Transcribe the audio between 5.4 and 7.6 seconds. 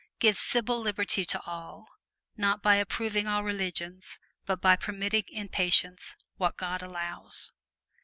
patience what God allows."